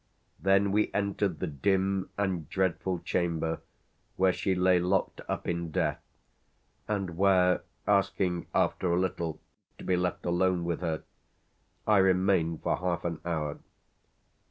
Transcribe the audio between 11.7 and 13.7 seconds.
I remained for half an hour.